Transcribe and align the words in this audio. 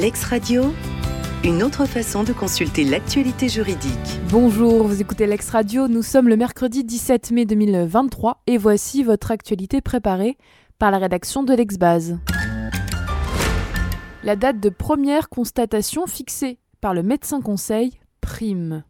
Lex 0.00 0.24
Radio, 0.24 0.72
une 1.44 1.62
autre 1.62 1.84
façon 1.84 2.24
de 2.24 2.32
consulter 2.32 2.84
l'actualité 2.84 3.50
juridique. 3.50 4.18
Bonjour, 4.30 4.86
vous 4.86 5.02
écoutez 5.02 5.26
Lex 5.26 5.50
Radio, 5.50 5.88
nous 5.88 6.02
sommes 6.02 6.26
le 6.26 6.38
mercredi 6.38 6.84
17 6.84 7.32
mai 7.32 7.44
2023 7.44 8.40
et 8.46 8.56
voici 8.56 9.02
votre 9.02 9.30
actualité 9.30 9.82
préparée 9.82 10.38
par 10.78 10.90
la 10.90 10.96
rédaction 10.96 11.42
de 11.42 11.52
l'Exbase. 11.52 12.18
La 14.24 14.36
date 14.36 14.58
de 14.58 14.70
première 14.70 15.28
constatation 15.28 16.06
fixée 16.06 16.58
par 16.80 16.94
le 16.94 17.02
médecin 17.02 17.42
conseil 17.42 18.00
prime. 18.22 18.84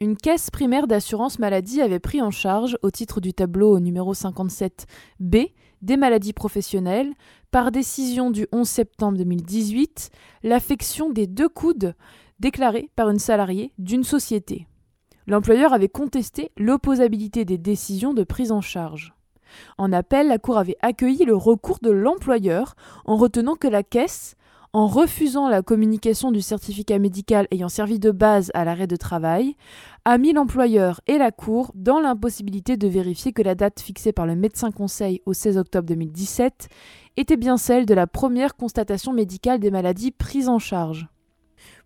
Une 0.00 0.16
caisse 0.16 0.50
primaire 0.50 0.86
d'assurance 0.86 1.38
maladie 1.38 1.80
avait 1.80 1.98
pris 1.98 2.20
en 2.22 2.30
charge, 2.30 2.78
au 2.82 2.90
titre 2.90 3.20
du 3.20 3.32
tableau 3.32 3.80
numéro 3.80 4.14
57B, 4.14 5.52
des 5.82 5.96
maladies 5.96 6.32
professionnelles, 6.32 7.12
par 7.50 7.72
décision 7.72 8.30
du 8.30 8.46
11 8.52 8.68
septembre 8.68 9.18
2018, 9.18 10.10
l'affection 10.42 11.10
des 11.10 11.26
deux 11.26 11.48
coudes 11.48 11.94
déclarée 12.40 12.90
par 12.96 13.10
une 13.10 13.18
salariée 13.18 13.72
d'une 13.78 14.04
société. 14.04 14.66
L'employeur 15.26 15.72
avait 15.72 15.88
contesté 15.88 16.50
l'opposabilité 16.56 17.44
des 17.44 17.58
décisions 17.58 18.14
de 18.14 18.24
prise 18.24 18.52
en 18.52 18.60
charge. 18.60 19.14
En 19.78 19.92
appel, 19.92 20.28
la 20.28 20.38
Cour 20.38 20.58
avait 20.58 20.78
accueilli 20.80 21.24
le 21.24 21.36
recours 21.36 21.78
de 21.82 21.90
l'employeur 21.90 22.74
en 23.04 23.16
retenant 23.16 23.54
que 23.54 23.68
la 23.68 23.82
caisse 23.82 24.34
en 24.74 24.86
refusant 24.86 25.50
la 25.50 25.60
communication 25.60 26.32
du 26.32 26.40
certificat 26.40 26.98
médical 26.98 27.46
ayant 27.50 27.68
servi 27.68 27.98
de 27.98 28.10
base 28.10 28.50
à 28.54 28.64
l'arrêt 28.64 28.86
de 28.86 28.96
travail, 28.96 29.54
a 30.06 30.16
mis 30.16 30.32
l'employeur 30.32 31.02
et 31.06 31.18
la 31.18 31.30
Cour 31.30 31.72
dans 31.74 32.00
l'impossibilité 32.00 32.78
de 32.78 32.88
vérifier 32.88 33.32
que 33.32 33.42
la 33.42 33.54
date 33.54 33.80
fixée 33.80 34.12
par 34.12 34.26
le 34.26 34.34
médecin 34.34 34.70
conseil 34.70 35.20
au 35.26 35.34
16 35.34 35.58
octobre 35.58 35.86
2017 35.88 36.68
était 37.18 37.36
bien 37.36 37.58
celle 37.58 37.84
de 37.84 37.92
la 37.92 38.06
première 38.06 38.56
constatation 38.56 39.12
médicale 39.12 39.60
des 39.60 39.70
maladies 39.70 40.10
prises 40.10 40.48
en 40.48 40.58
charge. 40.58 41.06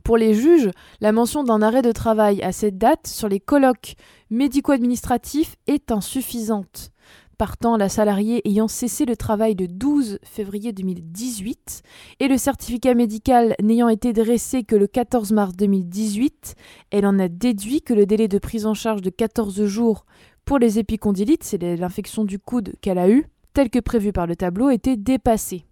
Pour 0.04 0.16
les 0.16 0.34
juges, 0.34 0.70
la 1.00 1.10
mention 1.10 1.42
d'un 1.42 1.62
arrêt 1.62 1.82
de 1.82 1.90
travail 1.90 2.40
à 2.42 2.52
cette 2.52 2.78
date 2.78 3.08
sur 3.08 3.28
les 3.28 3.40
colloques 3.40 3.96
médico-administratifs 4.30 5.56
est 5.66 5.90
insuffisante 5.90 6.92
partant 7.36 7.76
la 7.76 7.88
salariée 7.88 8.46
ayant 8.48 8.68
cessé 8.68 9.04
le 9.04 9.16
travail 9.16 9.54
le 9.54 9.68
12 9.68 10.18
février 10.22 10.72
2018 10.72 11.82
et 12.20 12.28
le 12.28 12.38
certificat 12.38 12.94
médical 12.94 13.54
n'ayant 13.62 13.88
été 13.88 14.12
dressé 14.12 14.64
que 14.64 14.76
le 14.76 14.86
14 14.86 15.32
mars 15.32 15.54
2018, 15.56 16.54
elle 16.90 17.06
en 17.06 17.18
a 17.18 17.28
déduit 17.28 17.82
que 17.82 17.94
le 17.94 18.06
délai 18.06 18.28
de 18.28 18.38
prise 18.38 18.66
en 18.66 18.74
charge 18.74 19.02
de 19.02 19.10
14 19.10 19.64
jours 19.64 20.06
pour 20.44 20.58
les 20.58 20.78
épicondylites, 20.78 21.44
c'est 21.44 21.60
l'infection 21.76 22.24
du 22.24 22.38
coude 22.38 22.74
qu'elle 22.80 22.98
a 22.98 23.08
eue, 23.08 23.26
tel 23.52 23.68
que 23.68 23.80
prévu 23.80 24.12
par 24.12 24.26
le 24.26 24.36
tableau, 24.36 24.70
était 24.70 24.96
dépassé. 24.96 25.64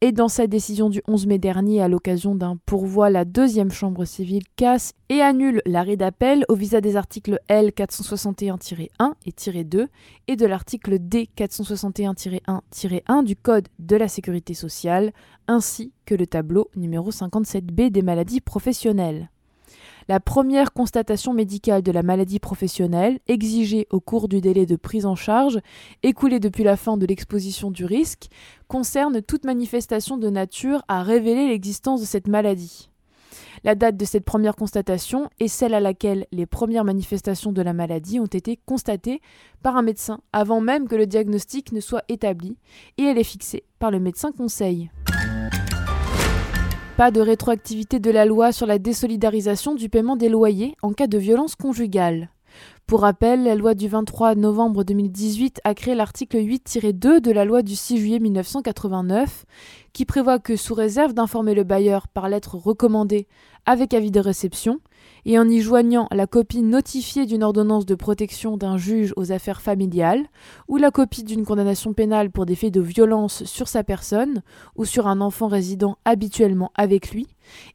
Et 0.00 0.12
dans 0.12 0.28
sa 0.28 0.46
décision 0.46 0.90
du 0.90 1.02
11 1.08 1.26
mai 1.26 1.38
dernier, 1.38 1.82
à 1.82 1.88
l'occasion 1.88 2.34
d'un 2.34 2.56
pourvoi, 2.66 3.08
la 3.10 3.24
deuxième 3.24 3.70
chambre 3.70 4.04
civile 4.04 4.44
casse 4.56 4.92
et 5.08 5.20
annule 5.22 5.62
l'arrêt 5.64 5.96
d'appel 5.96 6.44
au 6.48 6.54
visa 6.54 6.80
des 6.80 6.96
articles 6.96 7.40
L 7.48 7.70
461-1 7.70 8.88
et 9.24 9.64
2 9.64 9.88
et 10.28 10.36
de 10.36 10.46
l'article 10.46 10.98
D 10.98 11.28
461-1-1 11.36 13.24
du 13.24 13.36
Code 13.36 13.68
de 13.78 13.96
la 13.96 14.08
sécurité 14.08 14.54
sociale, 14.54 15.12
ainsi 15.48 15.92
que 16.04 16.14
le 16.14 16.26
tableau 16.26 16.68
numéro 16.76 17.10
57B 17.10 17.90
des 17.90 18.02
maladies 18.02 18.40
professionnelles 18.40 19.30
la 20.08 20.20
première 20.20 20.72
constatation 20.72 21.32
médicale 21.32 21.82
de 21.82 21.92
la 21.92 22.02
maladie 22.02 22.38
professionnelle 22.38 23.18
exigée 23.26 23.86
au 23.90 24.00
cours 24.00 24.28
du 24.28 24.40
délai 24.40 24.66
de 24.66 24.76
prise 24.76 25.06
en 25.06 25.16
charge, 25.16 25.60
écoulé 26.02 26.38
depuis 26.38 26.64
la 26.64 26.76
fin 26.76 26.96
de 26.96 27.06
l'exposition 27.06 27.70
du 27.70 27.84
risque, 27.84 28.28
concerne 28.68 29.22
toute 29.22 29.44
manifestation 29.44 30.16
de 30.16 30.30
nature 30.30 30.82
à 30.88 31.02
révéler 31.02 31.48
l'existence 31.48 32.00
de 32.00 32.06
cette 32.06 32.28
maladie. 32.28 32.90
La 33.64 33.74
date 33.74 33.96
de 33.96 34.04
cette 34.04 34.24
première 34.24 34.54
constatation 34.54 35.28
est 35.40 35.48
celle 35.48 35.74
à 35.74 35.80
laquelle 35.80 36.26
les 36.30 36.46
premières 36.46 36.84
manifestations 36.84 37.52
de 37.52 37.62
la 37.62 37.72
maladie 37.72 38.20
ont 38.20 38.26
été 38.26 38.60
constatées 38.64 39.20
par 39.62 39.76
un 39.76 39.82
médecin 39.82 40.20
avant 40.32 40.60
même 40.60 40.86
que 40.86 40.94
le 40.94 41.06
diagnostic 41.06 41.72
ne 41.72 41.80
soit 41.80 42.04
établi, 42.08 42.58
et 42.98 43.04
elle 43.04 43.18
est 43.18 43.24
fixée 43.24 43.64
par 43.78 43.90
le 43.90 43.98
médecin 43.98 44.30
conseil. 44.30 44.90
Pas 46.96 47.10
de 47.10 47.20
rétroactivité 47.20 47.98
de 48.00 48.10
la 48.10 48.24
loi 48.24 48.52
sur 48.52 48.64
la 48.64 48.78
désolidarisation 48.78 49.74
du 49.74 49.90
paiement 49.90 50.16
des 50.16 50.30
loyers 50.30 50.74
en 50.80 50.94
cas 50.94 51.06
de 51.06 51.18
violence 51.18 51.54
conjugale. 51.54 52.30
Pour 52.86 53.02
rappel, 53.02 53.44
la 53.44 53.54
loi 53.54 53.74
du 53.74 53.86
23 53.86 54.34
novembre 54.34 54.82
2018 54.82 55.60
a 55.64 55.74
créé 55.74 55.94
l'article 55.94 56.38
8-2 56.38 57.20
de 57.20 57.30
la 57.32 57.44
loi 57.44 57.60
du 57.60 57.76
6 57.76 57.98
juillet 57.98 58.18
1989 58.18 59.44
qui 59.92 60.06
prévoit 60.06 60.38
que 60.38 60.56
sous 60.56 60.72
réserve 60.72 61.12
d'informer 61.12 61.52
le 61.52 61.64
bailleur 61.64 62.08
par 62.08 62.30
lettre 62.30 62.54
recommandée 62.54 63.26
avec 63.66 63.92
avis 63.92 64.10
de 64.10 64.20
réception, 64.20 64.80
et 65.24 65.38
en 65.38 65.48
y 65.48 65.60
joignant 65.60 66.08
la 66.12 66.26
copie 66.26 66.62
notifiée 66.62 67.26
d'une 67.26 67.42
ordonnance 67.42 67.86
de 67.86 67.94
protection 67.94 68.56
d'un 68.56 68.76
juge 68.76 69.12
aux 69.16 69.32
affaires 69.32 69.60
familiales, 69.60 70.26
ou 70.68 70.76
la 70.76 70.90
copie 70.90 71.24
d'une 71.24 71.44
condamnation 71.44 71.92
pénale 71.92 72.30
pour 72.30 72.46
des 72.46 72.54
faits 72.54 72.72
de 72.72 72.80
violence 72.80 73.44
sur 73.44 73.68
sa 73.68 73.84
personne 73.84 74.42
ou 74.76 74.84
sur 74.84 75.06
un 75.06 75.20
enfant 75.20 75.48
résidant 75.48 75.98
habituellement 76.04 76.70
avec 76.74 77.10
lui, 77.10 77.26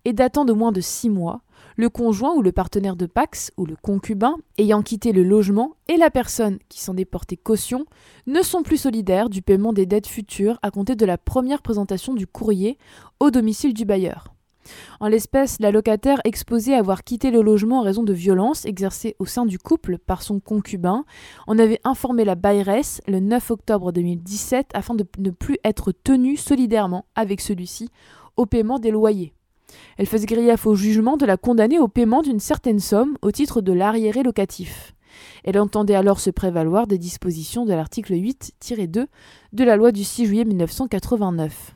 et 0.06 0.14
datant 0.14 0.46
de 0.46 0.54
moins 0.54 0.72
de 0.72 0.82
six 0.82 1.10
mois, 1.10 1.42
le 1.76 1.90
conjoint 1.90 2.34
ou 2.36 2.42
le 2.42 2.52
partenaire 2.52 2.96
de 2.96 3.06
Pax 3.06 3.52
ou 3.58 3.66
le 3.66 3.76
concubin 3.76 4.36
ayant 4.58 4.82
quitté 4.82 5.12
le 5.12 5.24
logement 5.24 5.76
et 5.88 5.98
la 5.98 6.10
personne 6.10 6.60
qui 6.70 6.82
s'en 6.82 6.98
est 6.98 7.06
portée 7.06 7.38
caution 7.38 7.86
ne 8.28 8.42
sont 8.42 8.64
plus 8.64 8.78
solidaires 8.78 9.30
du 9.30 9.42
paiement 9.42 9.74
des 9.74 9.86
dettes 9.86 10.08
futures 10.08 10.60
à 10.62 10.72
compter 10.72 10.96
de 10.96 11.06
la 11.06 11.18
première 11.18 11.62
présentation 11.62 12.14
du 12.14 12.28
courrier 12.28 12.78
au 13.20 13.32
domicile 13.32 13.74
du 13.74 13.86
bailleur. 13.86 14.34
En 15.00 15.08
l'espèce, 15.08 15.58
la 15.60 15.72
locataire 15.72 16.22
exposée 16.24 16.74
à 16.74 16.80
avoir 16.80 17.04
quitté 17.04 17.32
le 17.32 17.42
logement 17.42 17.80
en 17.80 17.84
raison 17.84 18.04
de 18.04 18.14
violences 18.14 18.66
exercées 18.66 19.16
au 19.20 19.26
sein 19.26 19.46
du 19.46 19.58
couple 19.58 19.98
par 19.98 20.22
son 20.22 20.40
concubin 20.40 21.06
en 21.48 21.58
avait 21.58 21.80
informé 21.84 22.24
la 22.24 22.36
bailleresse 22.36 23.02
le 23.08 23.20
9 23.20 23.52
octobre 23.52 23.92
2017 23.92 24.70
afin 24.74 24.96
de 24.96 25.06
ne 25.18 25.32
plus 25.32 25.58
être 25.64 25.92
tenue 25.92 26.38
solidairement 26.38 27.06
avec 27.16 27.42
celui-ci 27.42 27.90
au 28.38 28.46
paiement 28.46 28.80
des 28.80 28.92
loyers. 28.92 29.34
Elle 29.98 30.06
faisait 30.06 30.26
grief 30.26 30.66
au 30.66 30.76
jugement 30.76 31.18
de 31.18 31.26
la 31.26 31.38
condamner 31.38 31.80
au 31.80 31.88
paiement 31.88 32.22
d'une 32.22 32.40
certaine 32.40 32.80
somme 32.80 33.18
au 33.22 33.32
titre 33.32 33.62
de 33.62 33.72
l'arriéré 33.72 34.24
locatif. 34.24 34.94
Elle 35.44 35.60
entendait 35.60 35.96
alors 35.96 36.20
se 36.20 36.30
prévaloir 36.30 36.88
des 36.88 36.98
dispositions 36.98 37.66
de 37.66 37.74
l'article 37.74 38.14
8-2 38.14 39.08
de 39.54 39.64
la 39.64 39.76
loi 39.76 39.92
du 39.92 40.04
6 40.04 40.26
juillet 40.26 40.46
1989. 40.46 41.76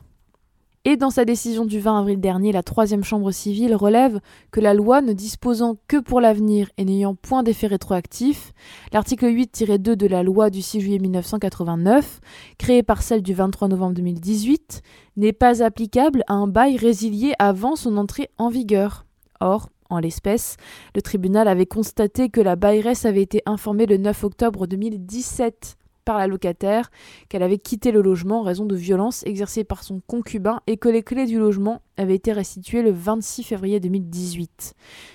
Et 0.88 0.96
dans 0.96 1.10
sa 1.10 1.24
décision 1.24 1.64
du 1.64 1.80
20 1.80 1.98
avril 1.98 2.20
dernier, 2.20 2.52
la 2.52 2.62
troisième 2.62 3.02
chambre 3.02 3.32
civile 3.32 3.74
relève 3.74 4.20
que 4.52 4.60
la 4.60 4.72
loi 4.72 5.00
ne 5.00 5.14
disposant 5.14 5.78
que 5.88 5.96
pour 5.96 6.20
l'avenir 6.20 6.70
et 6.76 6.84
n'ayant 6.84 7.16
point 7.16 7.42
d'effet 7.42 7.66
rétroactif, 7.66 8.52
l'article 8.92 9.26
8-2 9.26 9.78
de 9.96 10.06
la 10.06 10.22
loi 10.22 10.48
du 10.48 10.62
6 10.62 10.80
juillet 10.80 11.00
1989, 11.00 12.20
créée 12.56 12.84
par 12.84 13.02
celle 13.02 13.24
du 13.24 13.34
23 13.34 13.66
novembre 13.66 13.94
2018, 13.94 14.82
n'est 15.16 15.32
pas 15.32 15.60
applicable 15.60 16.22
à 16.28 16.34
un 16.34 16.46
bail 16.46 16.76
résilié 16.76 17.32
avant 17.40 17.74
son 17.74 17.96
entrée 17.96 18.30
en 18.38 18.48
vigueur. 18.48 19.06
Or, 19.40 19.70
en 19.90 19.98
l'espèce, 19.98 20.56
le 20.94 21.02
tribunal 21.02 21.48
avait 21.48 21.66
constaté 21.66 22.28
que 22.28 22.40
la 22.40 22.54
bailleresse 22.54 23.06
avait 23.06 23.22
été 23.22 23.42
informée 23.44 23.86
le 23.86 23.96
9 23.96 24.22
octobre 24.22 24.68
2017 24.68 25.78
par 26.06 26.16
la 26.16 26.26
locataire 26.26 26.90
qu'elle 27.28 27.42
avait 27.42 27.58
quitté 27.58 27.90
le 27.92 28.00
logement 28.00 28.40
en 28.40 28.42
raison 28.44 28.64
de 28.64 28.76
violences 28.76 29.26
exercées 29.26 29.64
par 29.64 29.82
son 29.82 30.00
concubin 30.06 30.62
et 30.66 30.78
que 30.78 30.88
les 30.88 31.02
clés 31.02 31.26
du 31.26 31.38
logement 31.38 31.82
avaient 31.98 32.14
été 32.14 32.32
restituées 32.32 32.80
le 32.80 32.92
26 32.92 33.42
février 33.42 33.80
2018. 33.80 34.74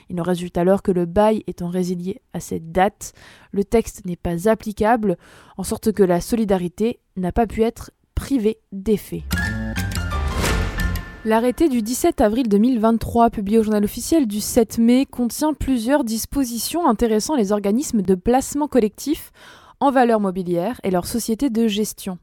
Il 0.09 0.19
en 0.19 0.23
résulte 0.23 0.57
alors 0.57 0.83
que 0.83 0.91
le 0.91 1.05
bail 1.05 1.43
étant 1.47 1.69
résilié 1.69 2.21
à 2.33 2.39
cette 2.39 2.71
date, 2.71 3.13
le 3.51 3.63
texte 3.63 4.05
n'est 4.05 4.17
pas 4.17 4.49
applicable, 4.49 5.17
en 5.57 5.63
sorte 5.63 5.91
que 5.93 6.03
la 6.03 6.21
solidarité 6.21 6.99
n'a 7.15 7.31
pas 7.31 7.47
pu 7.47 7.63
être 7.63 7.91
privée 8.13 8.59
d'effet. 8.71 9.23
L'arrêté 11.23 11.69
du 11.69 11.83
17 11.83 12.19
avril 12.19 12.49
2023, 12.49 13.29
publié 13.29 13.59
au 13.59 13.63
journal 13.63 13.83
officiel 13.83 14.27
du 14.27 14.41
7 14.41 14.79
mai, 14.79 15.05
contient 15.05 15.53
plusieurs 15.53 16.03
dispositions 16.03 16.87
intéressant 16.87 17.35
les 17.35 17.51
organismes 17.51 18.01
de 18.01 18.15
placement 18.15 18.67
collectif 18.67 19.31
en 19.81 19.91
valeur 19.91 20.21
mobilière 20.21 20.79
et 20.83 20.91
leur 20.91 21.05
société 21.05 21.49
de 21.49 21.67
gestion. 21.67 22.17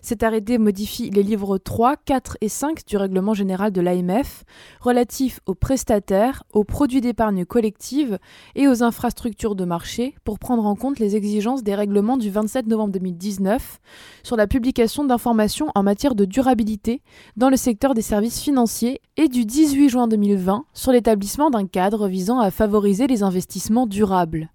Cet 0.00 0.22
arrêté 0.22 0.58
modifie 0.58 1.10
les 1.10 1.22
livres 1.22 1.58
3, 1.58 1.96
4 1.96 2.38
et 2.40 2.48
5 2.48 2.86
du 2.86 2.96
règlement 2.96 3.34
général 3.34 3.72
de 3.72 3.80
l'AMF 3.80 4.44
relatifs 4.80 5.40
aux 5.46 5.54
prestataires, 5.54 6.44
aux 6.52 6.64
produits 6.64 7.00
d'épargne 7.00 7.44
collective 7.44 8.18
et 8.54 8.68
aux 8.68 8.82
infrastructures 8.82 9.54
de 9.54 9.64
marché 9.64 10.14
pour 10.24 10.38
prendre 10.38 10.66
en 10.66 10.74
compte 10.74 10.98
les 10.98 11.16
exigences 11.16 11.62
des 11.62 11.74
règlements 11.74 12.16
du 12.16 12.30
27 12.30 12.66
novembre 12.66 12.92
2019 12.92 13.80
sur 14.22 14.36
la 14.36 14.46
publication 14.46 15.04
d'informations 15.04 15.68
en 15.74 15.82
matière 15.82 16.14
de 16.14 16.24
durabilité 16.24 17.02
dans 17.36 17.50
le 17.50 17.56
secteur 17.56 17.94
des 17.94 18.02
services 18.02 18.40
financiers 18.40 19.00
et 19.16 19.28
du 19.28 19.44
18 19.44 19.88
juin 19.88 20.08
2020 20.08 20.64
sur 20.72 20.92
l'établissement 20.92 21.50
d'un 21.50 21.66
cadre 21.66 22.08
visant 22.08 22.38
à 22.38 22.50
favoriser 22.50 23.06
les 23.06 23.22
investissements 23.22 23.86
durables. 23.86 24.50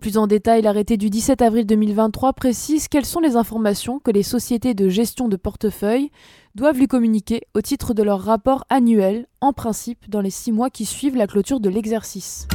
Plus 0.00 0.18
en 0.18 0.26
détail, 0.26 0.62
l'arrêté 0.62 0.96
du 0.96 1.10
17 1.10 1.42
avril 1.42 1.66
2023 1.66 2.32
précise 2.32 2.88
quelles 2.88 3.04
sont 3.04 3.20
les 3.20 3.36
informations 3.36 3.98
que 3.98 4.10
les 4.10 4.22
sociétés 4.22 4.74
de 4.74 4.88
gestion 4.88 5.28
de 5.28 5.36
portefeuille 5.36 6.10
doivent 6.54 6.78
lui 6.78 6.86
communiquer 6.86 7.42
au 7.54 7.60
titre 7.60 7.94
de 7.94 8.02
leur 8.02 8.20
rapport 8.20 8.64
annuel, 8.68 9.26
en 9.40 9.52
principe 9.52 10.08
dans 10.08 10.20
les 10.20 10.30
six 10.30 10.52
mois 10.52 10.70
qui 10.70 10.84
suivent 10.84 11.16
la 11.16 11.26
clôture 11.26 11.60
de 11.60 11.68
l'exercice. 11.68 12.48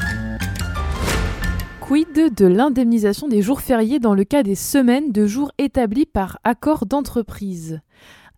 Quid 1.79 2.33
de 2.33 2.45
l'indemnisation 2.45 3.27
des 3.27 3.41
jours 3.41 3.59
fériés 3.59 3.99
dans 3.99 4.13
le 4.13 4.23
cas 4.23 4.41
des 4.41 4.55
semaines 4.55 5.11
de 5.11 5.27
jours 5.27 5.51
établis 5.57 6.05
par 6.05 6.39
accord 6.45 6.85
d'entreprise? 6.85 7.81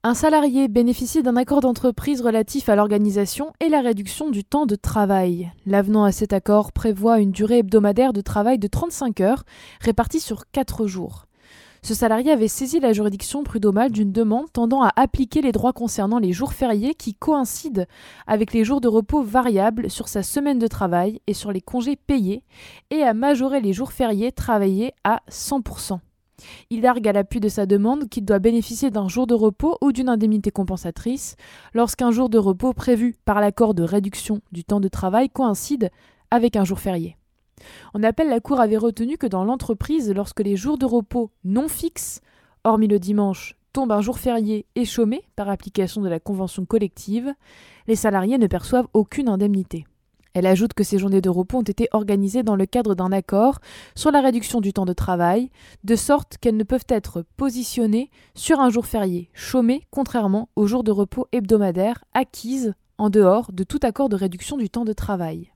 Un 0.08 0.14
salarié 0.14 0.68
bénéficie 0.68 1.24
d'un 1.24 1.36
accord 1.36 1.62
d'entreprise 1.62 2.22
relatif 2.22 2.70
à 2.70 2.76
l'organisation 2.76 3.54
et 3.60 3.70
la 3.70 3.82
réduction 3.82 4.30
du 4.30 4.44
temps 4.44 4.68
de 4.68 4.76
travail. 4.76 5.52
L'avenant 5.66 6.04
à 6.04 6.12
cet 6.12 6.32
accord 6.32 6.74
prévoit 6.74 7.20
une 7.20 7.32
durée 7.32 7.58
hebdomadaire 7.58 8.14
de 8.14 8.22
travail 8.22 8.60
de 8.60 8.68
35 8.68 9.20
heures, 9.22 9.46
répartie 9.82 10.20
sur 10.20 10.44
4 10.52 10.86
jours. 10.86 11.26
Ce 11.82 11.96
salarié 11.96 12.32
avait 12.32 12.48
saisi 12.48 12.80
la 12.80 12.94
juridiction 12.94 13.44
prud'homale 13.44 13.92
d'une 13.92 14.12
demande 14.12 14.52
tendant 14.54 14.84
à 14.84 14.92
appliquer 14.96 15.42
les 15.42 15.52
droits 15.52 15.74
concernant 15.74 16.20
les 16.20 16.34
jours 16.34 16.54
fériés 16.54 16.94
qui 16.94 17.16
coïncident 17.16 17.86
avec 18.28 18.54
les 18.54 18.64
jours 18.64 18.82
de 18.82 18.88
repos 18.88 19.24
variables 19.24 19.90
sur 19.90 20.08
sa 20.08 20.22
semaine 20.22 20.60
de 20.60 20.68
travail 20.68 21.20
et 21.26 21.34
sur 21.34 21.52
les 21.52 21.62
congés 21.62 21.96
payés, 21.96 22.44
et 22.92 23.02
à 23.02 23.16
majorer 23.16 23.60
les 23.60 23.74
jours 23.74 23.92
fériés 23.92 24.32
travaillés 24.32 24.94
à 25.04 25.24
100%. 25.32 25.98
Il 26.70 26.86
argue 26.86 27.10
à 27.10 27.14
l'appui 27.14 27.40
de 27.40 27.50
sa 27.50 27.66
demande 27.66 28.10
qu'il 28.10 28.26
doit 28.26 28.40
bénéficier 28.40 28.92
d'un 28.92 29.08
jour 29.08 29.28
de 29.28 29.34
repos 29.34 29.78
ou 29.82 29.92
d'une 29.92 30.10
indemnité 30.10 30.52
compensatrice 30.52 31.36
lorsqu'un 31.74 32.12
jour 32.12 32.30
de 32.30 32.38
repos 32.38 32.74
prévu 32.74 33.16
par 33.26 33.40
l'accord 33.40 33.74
de 33.74 33.84
réduction 33.84 34.42
du 34.52 34.64
temps 34.64 34.80
de 34.80 34.88
travail 34.88 35.30
coïncide 35.30 35.90
avec 36.32 36.56
un 36.56 36.66
jour 36.66 36.80
férié. 36.80 37.18
En 37.94 38.04
appel, 38.04 38.30
la 38.30 38.40
Cour 38.40 38.60
avait 38.60 38.78
retenu 38.78 39.18
que 39.18 39.28
dans 39.28 39.44
l'entreprise, 39.44 40.12
lorsque 40.14 40.42
les 40.42 40.56
jours 40.56 40.78
de 40.78 40.86
repos 40.86 41.32
non 41.44 41.68
fixes, 41.68 42.22
hormis 42.64 42.88
le 42.88 43.00
dimanche, 43.00 43.56
tombent 43.74 43.92
un 43.92 44.02
jour 44.02 44.20
férié 44.20 44.66
et 44.76 44.86
chômé 44.86 45.24
par 45.36 45.50
application 45.50 46.02
de 46.02 46.10
la 46.10 46.20
convention 46.20 46.66
collective, 46.66 47.34
les 47.88 47.96
salariés 47.96 48.38
ne 48.38 48.48
perçoivent 48.48 48.88
aucune 48.94 49.30
indemnité. 49.30 49.86
Elle 50.36 50.48
ajoute 50.48 50.74
que 50.74 50.84
ces 50.84 51.00
journées 51.00 51.22
de 51.22 51.30
repos 51.30 51.60
ont 51.60 51.64
été 51.64 51.88
organisées 51.94 52.44
dans 52.44 52.58
le 52.58 52.66
cadre 52.66 52.94
d'un 52.94 53.14
accord 53.14 53.60
sur 53.96 54.12
la 54.12 54.20
réduction 54.20 54.60
du 54.60 54.74
temps 54.74 54.86
de 54.86 54.92
travail, 54.92 55.50
de 55.86 55.96
sorte 55.96 56.38
qu'elles 56.38 56.58
ne 56.58 56.66
peuvent 56.66 56.86
être 56.90 57.24
positionnées 57.38 58.12
sur 58.36 58.60
un 58.60 58.70
jour 58.70 58.86
férié 58.86 59.30
chômé, 59.34 59.88
contrairement 59.92 60.50
aux 60.58 60.68
jours 60.68 60.84
de 60.84 60.92
repos 60.92 61.28
hebdomadaires 61.32 62.04
acquises 62.14 62.74
en 62.98 63.10
dehors 63.10 63.50
de 63.54 63.64
tout 63.64 63.80
accord 63.84 64.10
de 64.10 64.18
réduction 64.18 64.58
du 64.58 64.70
temps 64.70 64.84
de 64.84 64.92
travail. 64.92 65.52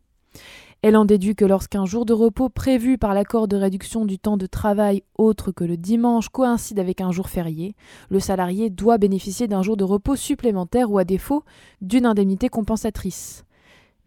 Elle 0.82 0.96
en 0.96 1.04
déduit 1.04 1.36
que 1.36 1.44
lorsqu'un 1.44 1.84
jour 1.84 2.06
de 2.06 2.14
repos 2.14 2.48
prévu 2.48 2.98
par 2.98 3.14
l'accord 3.14 3.50
de 3.50 3.58
réduction 3.58 4.06
du 4.06 4.18
temps 4.18 4.38
de 4.38 4.46
travail 4.46 5.04
autre 5.18 5.52
que 5.52 5.66
le 5.66 5.76
dimanche 5.76 6.30
coïncide 6.30 6.80
avec 6.80 7.02
un 7.02 7.12
jour 7.12 7.28
férié, 7.28 7.76
le 8.10 8.22
salarié 8.22 8.70
doit 8.70 8.98
bénéficier 8.98 9.50
d'un 9.50 9.62
jour 9.62 9.76
de 9.76 9.84
repos 9.84 10.16
supplémentaire 10.16 10.90
ou 10.90 10.98
à 10.98 11.04
défaut 11.04 11.44
d'une 11.82 12.06
indemnité 12.06 12.48
compensatrice. 12.48 13.44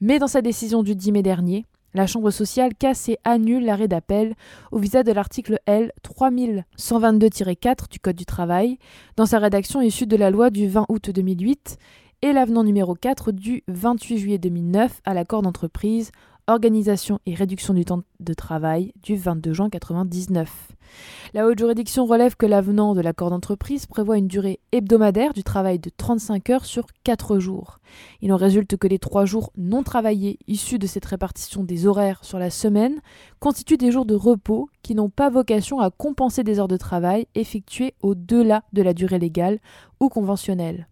Mais 0.04 0.19
dans 0.19 0.26
sa 0.26 0.43
décision 0.43 0.82
du 0.82 0.96
10 0.96 1.12
mai 1.12 1.22
dernier, 1.22 1.64
la 1.94 2.08
Chambre 2.08 2.32
sociale 2.32 2.75
casse 2.75 3.08
et 3.08 3.19
annule 3.22 3.64
l'arrêt 3.64 3.87
d'appel 3.87 4.34
au 4.72 4.78
visa 4.78 5.04
de 5.04 5.12
l'article 5.12 5.60
L 5.66 5.93
3122-4 6.02 7.88
du 7.88 8.00
Code 8.00 8.16
du 8.16 8.26
travail, 8.26 8.78
dans 9.14 9.26
sa 9.26 9.38
rédaction 9.38 9.81
issue 9.81 10.08
de 10.08 10.16
la 10.16 10.31
loi 10.31 10.50
du 10.50 10.66
20 10.66 10.87
août 10.88 11.10
2008 11.10 11.78
et 12.22 12.32
l'avenant 12.32 12.64
numéro 12.64 12.96
4 12.96 13.31
du 13.31 13.62
28 13.69 14.19
juillet 14.19 14.38
2009 14.38 15.02
à 15.04 15.14
l'accord 15.14 15.43
d'entreprise 15.43 16.10
Organisation 16.52 17.19
et 17.25 17.34
réduction 17.34 17.72
du 17.72 17.87
temps 17.87 18.02
de 18.20 18.34
travail 18.34 18.93
du 19.02 19.16
22 19.16 19.54
juin 19.54 19.64
1999. 19.69 20.69
La 21.32 21.46
haute 21.46 21.58
juridiction 21.58 22.04
relève 22.04 22.37
que 22.37 22.44
l'avenant 22.44 22.94
de 22.94 23.00
l'accord 23.00 23.31
d'entreprise 23.31 23.87
prévoit 23.87 24.19
une 24.19 24.28
durée 24.28 24.60
hebdomadaire 24.70 25.32
du 25.32 25.44
travail 25.44 25.78
de 25.78 25.90
35 25.96 26.50
heures 26.50 26.66
sur 26.66 26.88
4 27.04 27.38
jours. 27.38 27.78
Il 28.20 28.34
en 28.34 28.37
résulte 28.37 28.76
que 28.76 28.87
les 28.87 28.99
3 28.99 29.25
jours 29.25 29.50
non 29.56 29.82
travaillés 29.82 30.38
issus 30.46 30.78
de 30.78 30.87
cette 30.87 31.06
répartition 31.06 31.64
des 31.64 31.87
horaires 31.87 32.22
sur 32.22 32.38
la 32.38 32.50
semaine 32.50 33.00
constituent 33.40 33.78
des 33.78 33.90
jours 33.90 34.05
de 34.05 34.14
repos 34.14 34.69
qui 34.82 34.94
n'ont 34.94 35.08
pas 35.08 35.31
vocation 35.31 35.81
à 35.81 35.90
compenser 35.90 36.44
des 36.44 36.58
heures 36.58 36.69
de 36.69 36.76
travail 36.76 37.28
effectuées 37.34 37.94
au-delà 38.02 38.62
de 38.75 38.82
la 38.82 38.93
durée 38.93 39.19
légale 39.19 39.58
ou 40.00 40.10
conventionnelle. 40.10 40.87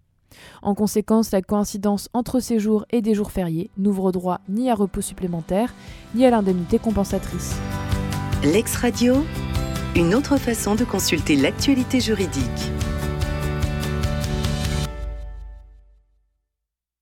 En 0.62 0.74
conséquence, 0.74 1.30
la 1.30 1.42
coïncidence 1.42 2.08
entre 2.12 2.40
ces 2.40 2.58
jours 2.58 2.84
et 2.90 3.02
des 3.02 3.14
jours 3.14 3.32
fériés 3.32 3.70
n'ouvre 3.76 4.12
droit 4.12 4.40
ni 4.48 4.70
à 4.70 4.74
repos 4.74 5.00
supplémentaire, 5.00 5.74
ni 6.14 6.24
à 6.26 6.30
l'indemnité 6.30 6.78
compensatrice. 6.78 7.54
L'ex-radio, 8.42 9.24
une 9.96 10.14
autre 10.14 10.36
façon 10.36 10.74
de 10.74 10.84
consulter 10.84 11.36
l'actualité 11.36 12.00
juridique. 12.00 12.72